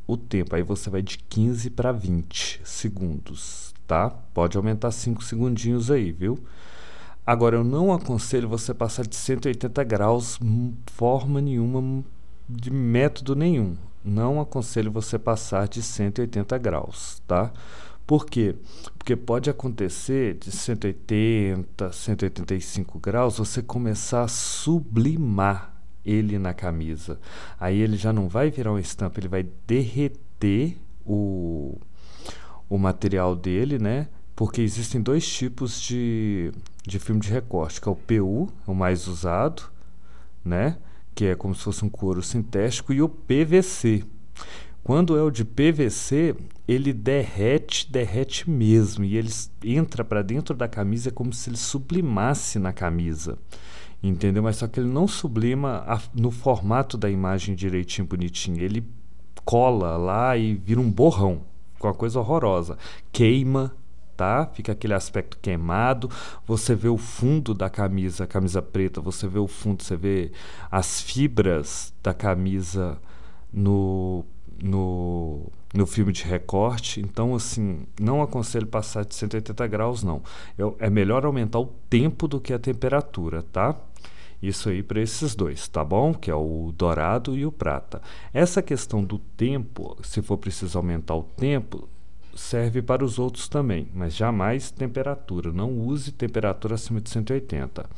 O 0.09 0.17
tempo. 0.17 0.57
Aí 0.57 0.63
você 0.63 0.91
vai 0.91 1.03
de 1.03 1.19
15 1.19 1.71
para 1.71 1.93
20 1.93 2.61
segundos, 2.65 3.73
tá? 3.87 4.11
Pode 4.11 4.57
aumentar 4.57 4.91
5 4.91 5.23
segundinhos 5.23 5.89
aí, 5.89 6.11
viu? 6.11 6.39
Agora, 7.27 7.57
eu 7.57 7.65
não 7.65 7.93
aconselho 7.93 8.49
você 8.49 8.73
passar 8.73 9.05
de 9.05 9.17
180 9.17 9.83
graus, 9.83 10.39
forma 10.93 11.41
nenhuma, 11.41 12.05
de 12.49 12.71
método 12.71 13.35
nenhum. 13.35 13.77
Não 14.05 14.41
aconselho 14.41 14.93
você 14.93 15.19
passar 15.19 15.67
de 15.67 15.83
180 15.83 16.57
graus, 16.59 17.21
tá? 17.27 17.53
Por 18.07 18.27
quê? 18.27 18.55
Porque 18.97 19.17
pode 19.17 19.51
acontecer 19.51 20.35
de 20.35 20.53
180, 20.53 21.93
185 21.93 23.01
graus 23.01 23.39
você 23.39 23.61
começar 23.61 24.23
a 24.23 24.29
sublimar 24.29 25.75
ele 26.05 26.39
na 26.39 26.55
camisa. 26.55 27.19
Aí 27.59 27.81
ele 27.81 27.97
já 27.97 28.13
não 28.13 28.29
vai 28.29 28.49
virar 28.53 28.71
uma 28.71 28.81
estampa, 28.81 29.19
ele 29.19 29.27
vai 29.27 29.45
derreter 29.67 30.79
o, 31.05 31.77
o 32.69 32.79
material 32.79 33.35
dele, 33.35 33.81
né? 33.81 34.07
Porque 34.37 34.61
existem 34.61 35.03
dois 35.03 35.27
tipos 35.27 35.81
de, 35.81 36.53
de 36.89 36.99
filme 36.99 37.21
de 37.21 37.31
recorte, 37.31 37.81
que 37.81 37.89
é 37.89 37.93
o 37.93 37.97
PU, 37.97 38.49
o 38.67 38.75
mais 38.75 39.07
usado, 39.07 39.65
né? 40.45 40.79
Que 41.15 41.27
é 41.27 41.35
como 41.35 41.55
se 41.55 41.63
fosse 41.63 41.85
um 41.85 41.89
couro 41.89 42.23
sintético, 42.23 42.93
e 42.93 43.03
o 43.03 43.09
PVC. 43.09 44.05
Quando 44.85 45.17
é 45.17 45.23
o 45.23 45.31
de 45.31 45.45
PVC, 45.45 46.37
ele 46.69 46.93
derrete, 46.93 47.91
derrete 47.91 48.49
mesmo, 48.49 49.05
e 49.05 49.17
ele 49.17 49.31
entra 49.65 50.05
para 50.05 50.23
dentro 50.23 50.55
da 50.55 50.69
camisa 50.69 51.11
como 51.11 51.33
se 51.33 51.51
ele 51.51 51.57
sublimasse 51.57 52.59
na 52.59 52.73
camisa 52.73 53.37
entendeu? 54.03 54.43
Mas 54.43 54.57
só 54.57 54.67
que 54.67 54.81
ele 54.81 54.89
não 54.89 55.07
sublima 55.07 55.85
a, 55.87 56.01
no 56.15 56.31
formato 56.31 56.97
da 56.97 57.11
imagem 57.11 57.55
direitinho, 57.55 58.07
bonitinho. 58.07 58.63
Ele 58.63 58.85
cola 59.45 59.97
lá 59.97 60.37
e 60.37 60.55
vira 60.55 60.81
um 60.81 60.91
borrão, 60.91 61.43
uma 61.81 61.95
coisa 61.95 62.19
horrorosa. 62.19 62.77
Queima, 63.13 63.75
tá? 64.17 64.47
Fica 64.53 64.73
aquele 64.73 64.95
aspecto 64.95 65.39
queimado. 65.41 66.11
Você 66.47 66.75
vê 66.75 66.89
o 66.89 66.97
fundo 66.97 67.53
da 67.55 67.69
camisa, 67.69 68.27
camisa 68.27 68.63
preta, 68.63 69.01
você 69.01 69.29
vê 69.29 69.39
o 69.39 69.47
fundo, 69.47 69.83
você 69.83 69.97
vê 69.97 70.33
as 70.71 71.01
fibras 71.01 71.93
da 72.03 72.15
camisa 72.15 72.99
no 73.53 74.25
no, 74.63 75.51
no 75.75 75.87
filme 75.87 76.13
de 76.13 76.25
recorte. 76.25 77.01
Então, 77.01 77.35
assim, 77.35 77.87
não 78.01 78.23
aconselho 78.23 78.67
passar 78.67 79.05
de 79.05 79.15
180 79.15 79.67
graus, 79.67 80.03
não. 80.03 80.23
é 80.79 80.89
melhor 80.89 81.25
aumentar 81.25 81.59
o 81.59 81.67
tempo 81.89 82.27
do 82.27 82.41
que 82.41 82.53
a 82.53 82.59
temperatura, 82.59 83.43
tá? 83.43 83.77
Isso 84.43 84.69
aí 84.69 84.83
para 84.83 85.01
esses 85.01 85.35
dois, 85.35 85.67
tá 85.69 85.83
bom? 85.83 86.13
Que 86.13 86.31
é 86.31 86.35
o 86.35 86.73
dourado 86.77 87.37
e 87.37 87.47
o 87.47 87.53
prata. 87.53 88.03
Essa 88.33 88.61
questão 88.63 89.03
do 89.03 89.19
tempo, 89.19 89.97
se 90.03 90.21
for 90.21 90.37
preciso 90.37 90.77
aumentar 90.77 91.15
o 91.15 91.23
tempo, 91.23 91.89
serve 92.37 92.83
para 92.83 93.05
os 93.05 93.19
outros 93.19 93.49
também, 93.49 93.89
mas 93.95 94.15
jamais 94.15 94.71
temperatura. 94.71 95.53
Não 95.53 95.73
use 95.73 96.13
temperatura 96.13 96.75
acima 96.75 97.01
de 97.01 97.11
180. 97.11 97.89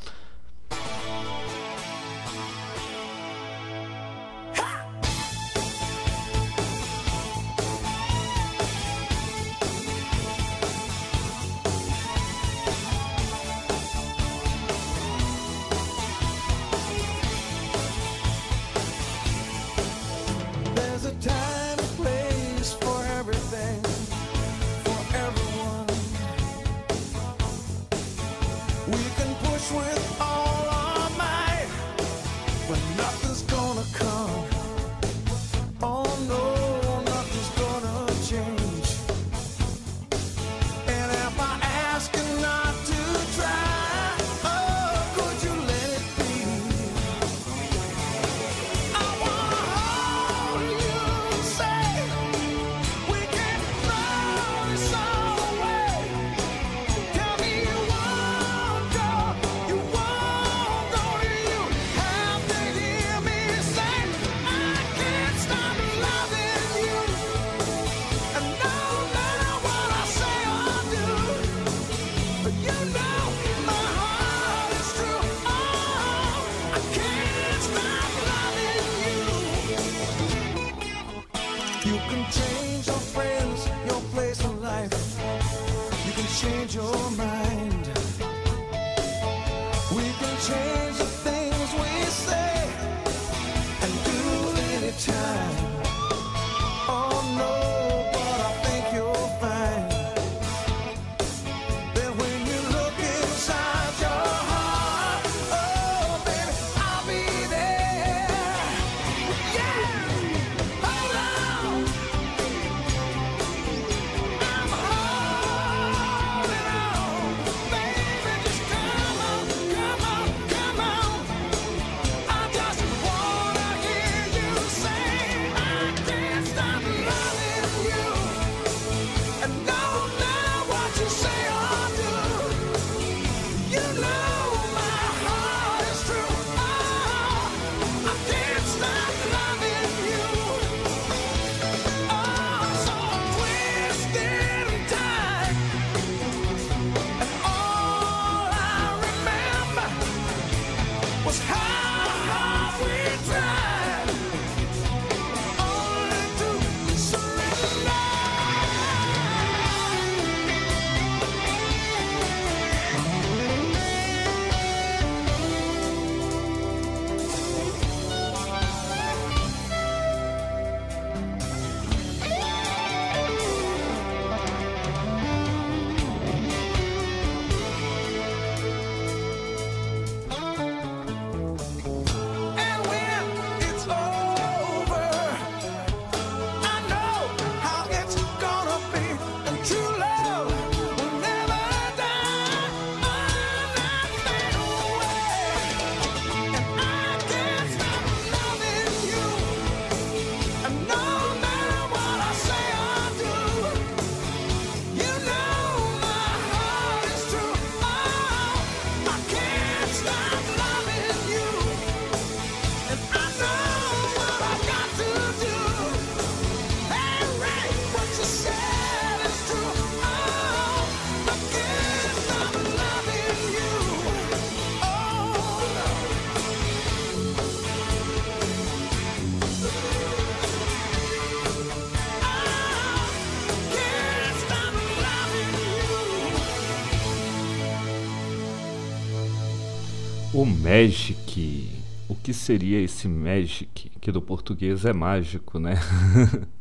Magic. 240.79 241.69
O 242.09 242.15
que 242.15 242.33
seria 242.33 242.81
esse 242.81 243.09
Magic? 243.09 243.91
Que 244.01 244.13
do 244.13 244.23
português 244.23 244.85
é 244.85 244.93
mágico, 244.93 245.59
né? 245.59 245.75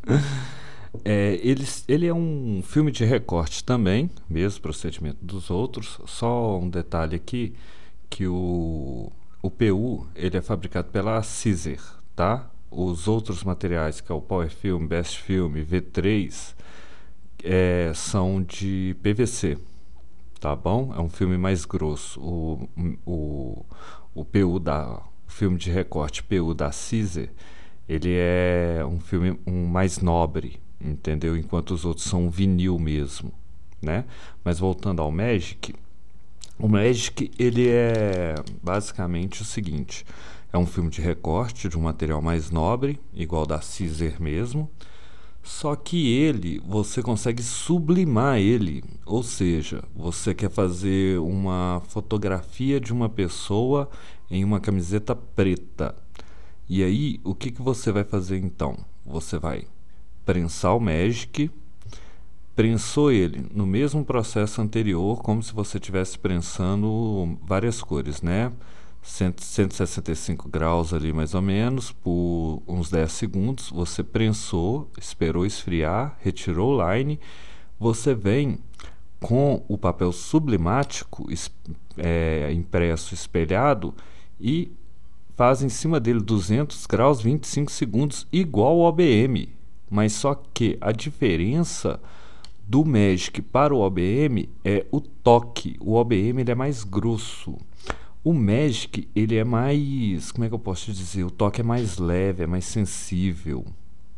é, 1.05 1.39
ele, 1.43 1.63
ele 1.87 2.07
é 2.07 2.13
um 2.13 2.63
filme 2.63 2.91
de 2.91 3.05
recorte 3.05 3.63
também, 3.63 4.09
mesmo 4.27 4.59
procedimento 4.59 5.19
dos 5.21 5.51
outros. 5.51 5.99
Só 6.07 6.57
um 6.57 6.67
detalhe 6.67 7.15
aqui, 7.15 7.53
que 8.09 8.25
o, 8.25 9.11
o 9.39 9.51
PU 9.51 10.07
ele 10.15 10.35
é 10.35 10.41
fabricado 10.41 10.89
pela 10.89 11.21
Caesar, 11.21 12.01
tá? 12.15 12.49
Os 12.71 13.07
outros 13.07 13.43
materiais, 13.43 14.01
que 14.01 14.11
é 14.11 14.15
o 14.15 14.21
Power 14.21 14.49
Film, 14.49 14.87
Best 14.87 15.19
Film, 15.19 15.53
V3, 15.57 16.55
é, 17.43 17.91
são 17.93 18.41
de 18.41 18.95
PVC, 19.03 19.59
tá 20.39 20.55
bom? 20.55 20.91
É 20.97 20.99
um 20.99 21.07
filme 21.07 21.37
mais 21.37 21.65
grosso. 21.65 22.19
O, 22.19 22.67
o, 23.05 23.65
o 24.17 24.25
PU 24.25 24.59
da 24.59 25.01
o 25.27 25.31
filme 25.31 25.57
de 25.57 25.69
recorte 25.69 26.23
PU 26.23 26.53
da 26.53 26.71
Caesar, 26.71 27.27
ele 27.87 28.15
é 28.15 28.83
um 28.85 28.99
filme 28.99 29.37
um 29.45 29.67
mais 29.67 29.99
nobre, 29.99 30.59
entendeu? 30.81 31.37
Enquanto 31.37 31.71
os 31.71 31.85
outros 31.85 32.07
são 32.07 32.29
vinil 32.29 32.79
mesmo, 32.79 33.31
né? 33.81 34.05
Mas 34.43 34.57
voltando 34.57 35.01
ao 35.01 35.11
Magic, 35.11 35.75
o 36.57 36.67
Magic 36.67 37.29
ele 37.37 37.67
é 37.69 38.35
basicamente 38.63 39.41
o 39.41 39.45
seguinte: 39.45 40.05
é 40.51 40.57
um 40.57 40.65
filme 40.65 40.89
de 40.89 41.01
recorte 41.01 41.69
de 41.69 41.77
um 41.77 41.81
material 41.81 42.21
mais 42.21 42.49
nobre, 42.49 42.99
igual 43.13 43.45
da 43.45 43.59
Caesar 43.59 44.19
mesmo. 44.19 44.69
Só 45.47 45.77
que 45.77 46.11
ele, 46.11 46.61
você 46.67 47.01
consegue 47.01 47.41
sublimar 47.41 48.37
ele, 48.37 48.83
ou 49.05 49.23
seja, 49.23 49.81
você 49.95 50.35
quer 50.35 50.51
fazer 50.51 51.19
uma 51.21 51.81
fotografia 51.87 52.81
de 52.81 52.91
uma 52.91 53.07
pessoa 53.07 53.89
em 54.29 54.43
uma 54.43 54.59
camiseta 54.59 55.15
preta. 55.15 55.95
E 56.67 56.83
aí, 56.83 57.21
o 57.23 57.33
que, 57.33 57.49
que 57.49 57.61
você 57.61 57.93
vai 57.93 58.03
fazer 58.03 58.37
então? 58.37 58.77
Você 59.05 59.39
vai 59.39 59.65
prensar 60.25 60.75
o 60.75 60.81
Magic, 60.81 61.49
prensou 62.53 63.09
ele 63.09 63.45
no 63.49 63.65
mesmo 63.65 64.03
processo 64.03 64.61
anterior, 64.61 65.23
como 65.23 65.41
se 65.41 65.53
você 65.53 65.77
estivesse 65.77 66.19
prensando 66.19 67.39
várias 67.41 67.81
cores, 67.81 68.21
né? 68.21 68.51
165 69.07 70.49
graus 70.49 70.93
ali 70.93 71.13
mais 71.13 71.33
ou 71.33 71.41
menos, 71.41 71.91
por 71.91 72.61
uns 72.67 72.89
10 72.89 73.11
segundos. 73.11 73.69
Você 73.69 74.03
prensou, 74.03 74.91
esperou 74.99 75.45
esfriar, 75.45 76.17
retirou 76.19 76.77
o 76.77 76.93
line. 76.93 77.19
Você 77.79 78.13
vem 78.13 78.59
com 79.19 79.63
o 79.67 79.77
papel 79.77 80.11
sublimático 80.11 81.27
é, 81.97 82.51
impresso 82.53 83.13
espelhado 83.13 83.93
e 84.39 84.71
faz 85.35 85.63
em 85.63 85.69
cima 85.69 85.99
dele 85.99 86.19
200 86.19 86.85
graus 86.85 87.21
25 87.21 87.71
segundos 87.71 88.27
igual 88.31 88.81
ao 88.81 88.89
OBM, 88.89 89.49
mas 89.89 90.13
só 90.13 90.35
que 90.53 90.77
a 90.81 90.91
diferença 90.91 91.99
do 92.67 92.83
Magic 92.83 93.41
para 93.41 93.73
o 93.73 93.79
OBM 93.79 94.49
é 94.65 94.85
o 94.91 94.99
toque. 94.99 95.77
O 95.79 95.93
OBM 95.93 96.41
ele 96.41 96.51
é 96.51 96.55
mais 96.55 96.83
grosso. 96.83 97.57
O 98.27 98.33
Magic 98.33 99.07
ele 99.15 99.37
é 99.37 99.45
mais, 99.45 100.33
como 100.33 100.43
é 100.43 100.49
que 100.49 100.53
eu 100.53 100.59
posso 100.59 100.91
dizer? 100.91 101.23
O 101.23 101.31
toque 101.31 101.61
é 101.61 101.63
mais 101.63 101.97
leve, 101.97 102.43
é 102.43 102.45
mais 102.45 102.65
sensível, 102.65 103.65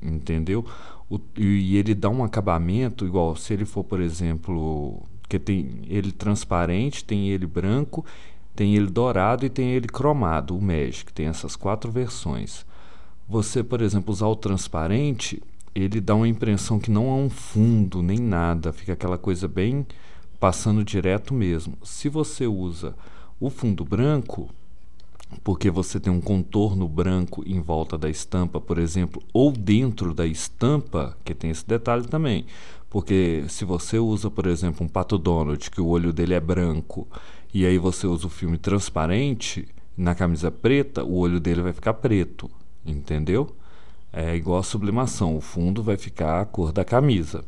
entendeu? 0.01 0.65
O, 1.07 1.19
e 1.37 1.77
ele 1.77 1.93
dá 1.93 2.09
um 2.09 2.23
acabamento 2.23 3.05
igual 3.05 3.35
se 3.35 3.53
ele 3.53 3.65
for, 3.65 3.83
por 3.83 4.01
exemplo, 4.01 5.03
que 5.27 5.37
tem 5.37 5.81
ele 5.87 6.11
transparente, 6.11 7.05
tem 7.05 7.29
ele 7.29 7.45
branco 7.45 8.03
tem 8.55 8.75
ele 8.75 8.87
dourado 8.87 9.45
e 9.45 9.49
tem 9.49 9.69
ele 9.69 9.87
cromado, 9.87 10.57
o 10.57 10.61
Magic, 10.61 11.13
tem 11.13 11.27
essas 11.27 11.55
quatro 11.55 11.91
versões. 11.91 12.65
Você, 13.27 13.63
por 13.63 13.79
exemplo, 13.79 14.11
usar 14.11 14.25
o 14.25 14.35
transparente, 14.35 15.39
ele 15.75 16.01
dá 16.01 16.15
uma 16.15 16.27
impressão 16.27 16.79
que 16.79 16.89
não 16.89 17.11
há 17.11 17.15
um 17.15 17.29
fundo 17.29 18.01
nem 18.01 18.17
nada, 18.17 18.73
fica 18.73 18.93
aquela 18.93 19.19
coisa 19.19 19.47
bem 19.47 19.85
passando 20.39 20.83
direto 20.83 21.31
mesmo. 21.31 21.77
Se 21.83 22.09
você 22.09 22.47
usa 22.47 22.95
o 23.39 23.49
fundo 23.49 23.85
branco, 23.85 24.49
porque 25.43 25.69
você 25.69 25.99
tem 25.99 26.11
um 26.11 26.19
contorno 26.19 26.87
branco 26.87 27.43
em 27.45 27.61
volta 27.61 27.97
da 27.97 28.09
estampa, 28.09 28.59
por 28.59 28.77
exemplo, 28.77 29.21
ou 29.31 29.51
dentro 29.51 30.13
da 30.13 30.25
estampa, 30.25 31.15
que 31.23 31.33
tem 31.33 31.51
esse 31.51 31.65
detalhe 31.67 32.07
também. 32.07 32.45
Porque 32.89 33.45
se 33.47 33.63
você 33.63 33.99
usa, 33.99 34.31
por 34.31 34.47
exemplo, 34.47 34.85
um 34.85 34.89
Pato 34.89 35.17
Donald, 35.17 35.69
que 35.69 35.79
o 35.79 35.87
olho 35.87 36.11
dele 36.11 36.33
é 36.33 36.39
branco, 36.39 37.07
e 37.53 37.65
aí 37.65 37.77
você 37.77 38.07
usa 38.07 38.27
o 38.27 38.29
filme 38.29 38.57
transparente 38.57 39.67
na 39.95 40.15
camisa 40.15 40.49
preta, 40.49 41.03
o 41.03 41.17
olho 41.17 41.39
dele 41.39 41.61
vai 41.61 41.73
ficar 41.73 41.93
preto, 41.93 42.49
entendeu? 42.85 43.55
É 44.11 44.35
igual 44.35 44.59
a 44.59 44.63
sublimação, 44.63 45.37
o 45.37 45.41
fundo 45.41 45.83
vai 45.83 45.97
ficar 45.97 46.41
a 46.41 46.45
cor 46.45 46.71
da 46.71 46.83
camisa. 46.83 47.45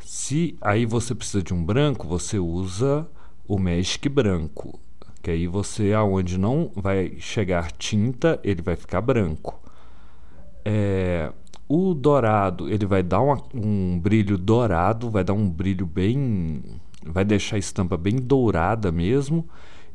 Se 0.00 0.56
aí 0.60 0.84
você 0.84 1.14
precisa 1.14 1.42
de 1.42 1.54
um 1.54 1.64
branco, 1.64 2.08
você 2.08 2.38
usa 2.38 3.06
o 3.46 3.58
Magic 3.58 4.08
branco, 4.08 4.80
que 5.24 5.30
aí 5.30 5.46
você 5.46 5.94
aonde 5.94 6.36
não 6.36 6.70
vai 6.76 7.14
chegar 7.18 7.72
tinta, 7.72 8.38
ele 8.44 8.60
vai 8.60 8.76
ficar 8.76 9.00
branco. 9.00 9.58
É, 10.62 11.32
o 11.66 11.94
dourado, 11.94 12.68
ele 12.68 12.84
vai 12.84 13.02
dar 13.02 13.22
uma, 13.22 13.42
um 13.54 13.98
brilho 13.98 14.36
dourado, 14.36 15.10
vai 15.10 15.24
dar 15.24 15.32
um 15.32 15.48
brilho 15.48 15.86
bem 15.86 16.62
vai 17.06 17.24
deixar 17.24 17.56
a 17.56 17.58
estampa 17.58 17.96
bem 17.96 18.16
dourada 18.16 18.92
mesmo 18.92 19.46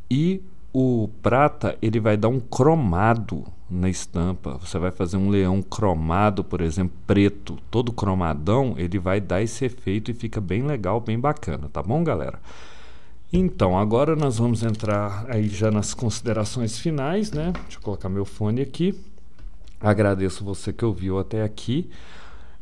e 0.09 0.41
o 0.73 1.09
prata 1.21 1.77
ele 1.79 1.99
vai 1.99 2.17
dar 2.17 2.29
um 2.29 2.39
cromado 2.39 3.43
na 3.69 3.87
estampa. 3.87 4.57
Você 4.57 4.79
vai 4.79 4.89
fazer 4.89 5.17
um 5.17 5.29
leão 5.29 5.61
cromado, 5.61 6.43
por 6.43 6.59
exemplo, 6.59 6.97
preto, 7.05 7.57
todo 7.69 7.93
cromadão, 7.93 8.73
ele 8.77 8.97
vai 8.97 9.21
dar 9.21 9.43
esse 9.43 9.65
efeito 9.65 10.09
e 10.09 10.13
fica 10.15 10.41
bem 10.41 10.63
legal, 10.63 10.99
bem 10.99 11.19
bacana, 11.19 11.69
tá 11.71 11.83
bom, 11.83 12.03
galera? 12.03 12.39
Então, 13.31 13.77
agora 13.77 14.15
nós 14.15 14.39
vamos 14.39 14.63
entrar 14.63 15.25
aí 15.29 15.47
já 15.47 15.69
nas 15.69 15.93
considerações 15.93 16.79
finais, 16.79 17.31
né? 17.31 17.51
Deixa 17.63 17.77
eu 17.77 17.81
colocar 17.81 18.09
meu 18.09 18.25
fone 18.25 18.61
aqui. 18.61 18.99
Agradeço 19.79 20.43
você 20.43 20.73
que 20.73 20.83
ouviu 20.83 21.19
até 21.19 21.43
aqui. 21.43 21.89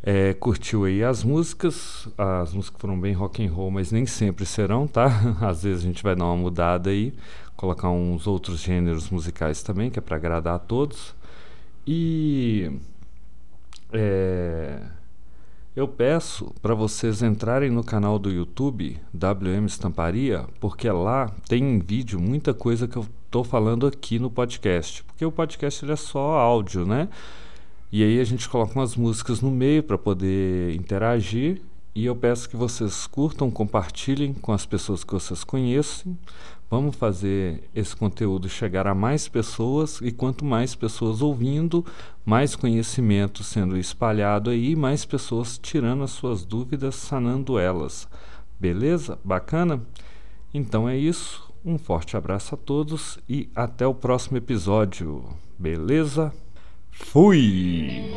É, 0.04 0.34
curtiu 0.34 0.84
aí 0.84 1.04
as 1.04 1.24
músicas, 1.24 2.08
as 2.18 2.54
músicas 2.54 2.80
foram 2.80 3.00
bem 3.00 3.14
rock 3.14 3.46
and 3.46 3.52
roll, 3.52 3.72
mas 3.72 3.92
nem 3.94 4.06
sempre 4.06 4.46
serão, 4.46 4.88
tá? 4.88 5.08
Às 5.42 5.64
vezes 5.64 5.84
a 5.84 5.88
gente 5.88 6.04
vai 6.04 6.16
dar 6.16 6.26
uma 6.26 6.38
mudada 6.38 6.90
aí, 6.90 7.14
colocar 7.56 7.90
uns 7.90 8.28
outros 8.28 8.60
gêneros 8.60 9.10
musicais 9.10 9.64
também, 9.64 9.90
que 9.90 10.00
é 10.00 10.02
para 10.02 10.18
agradar 10.18 10.56
a 10.56 10.60
todos. 10.60 11.16
E 11.86 12.72
é, 13.94 14.82
eu 15.78 15.88
peço 15.88 16.56
para 16.60 16.74
vocês 16.74 17.22
entrarem 17.22 17.70
no 17.70 17.84
canal 17.84 18.18
do 18.18 18.32
YouTube 18.32 19.00
WM 19.14 19.68
Estamparia, 19.68 20.44
porque 20.60 20.90
lá 20.90 21.30
tem 21.48 21.64
em 21.64 21.78
vídeo 21.78 22.20
muita 22.20 22.52
coisa 22.52 22.88
que 22.88 22.98
eu 22.98 23.06
tô 23.30 23.44
falando 23.44 23.86
aqui 23.86 24.18
no 24.18 24.32
podcast, 24.32 25.04
porque 25.04 25.24
o 25.24 25.32
podcast 25.32 25.86
ele 25.86 25.92
é 25.92 25.96
só 25.96 26.40
áudio, 26.40 26.84
né? 26.84 27.08
E 27.92 28.04
aí 28.04 28.20
a 28.20 28.24
gente 28.24 28.50
coloca 28.50 28.74
umas 28.74 28.96
músicas 28.96 29.40
no 29.40 29.52
meio 29.52 29.84
para 29.84 30.00
poder 30.00 30.74
interagir. 30.74 31.62
E 31.94 32.08
eu 32.08 32.16
peço 32.16 32.50
que 32.50 32.58
vocês 32.58 33.06
curtam, 33.06 33.52
compartilhem 33.52 34.34
com 34.34 34.54
as 34.54 34.66
pessoas 34.66 35.04
que 35.04 35.14
vocês 35.14 35.44
conhecem. 35.44 36.18
Vamos 36.70 36.98
fazer 36.98 37.64
esse 37.74 37.96
conteúdo 37.96 38.50
chegar 38.50 38.88
a 38.88 38.94
mais 38.94 39.28
pessoas 39.28 40.02
e 40.02 40.12
quanto 40.12 40.44
mais 40.44 40.76
pessoas 40.76 41.22
ouvindo, 41.22 41.86
mais 42.26 42.58
conhecimento 42.58 43.42
sendo 43.42 43.78
espalhado 43.78 44.50
aí, 44.50 44.76
mais 44.76 45.06
pessoas 45.06 45.58
tirando 45.58 46.04
as 46.04 46.12
suas 46.12 46.44
dúvidas, 46.44 46.96
sanando 46.96 47.58
elas. 47.58 48.08
Beleza? 48.60 49.18
Bacana? 49.24 49.82
Então 50.54 50.90
é 50.90 50.98
isso. 50.98 51.48
Um 51.64 51.78
forte 51.78 52.18
abraço 52.18 52.56
a 52.56 52.58
todos 52.58 53.18
e 53.30 53.50
até 53.56 53.88
o 53.88 53.94
próximo 53.94 54.38
episódio. 54.38 55.24
Beleza? 55.58 56.34
Fui! 56.92 58.12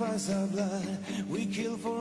Sacrifice 0.00 0.34
our 0.34 0.46
blood, 0.46 0.98
we 1.28 1.44
kill 1.46 1.76
for 1.76 1.99